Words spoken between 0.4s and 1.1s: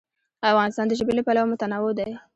افغانستان د